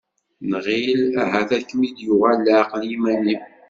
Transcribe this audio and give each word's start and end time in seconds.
Nɣil 0.49 1.01
ahat 1.21 1.49
ad 1.57 1.63
kem-id-yuɣal 1.69 2.39
leɛqel 2.45 2.83
yiman-im. 2.89 3.41